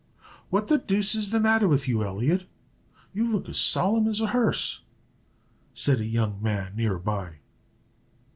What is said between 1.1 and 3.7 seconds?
is the matter with you, Elliot? You look as